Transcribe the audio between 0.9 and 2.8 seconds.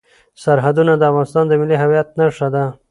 د افغانستان د ملي هویت نښه ده.